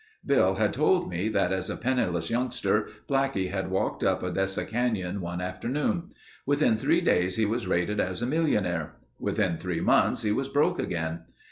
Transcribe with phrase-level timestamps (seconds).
[0.25, 5.21] Bill had told me that as a penniless youngster Blackie had walked up Odessa Canyon
[5.21, 6.09] one afternoon.
[6.43, 8.95] Within three days he was rated as a millionaire.
[9.19, 11.25] Within three months he was broke again.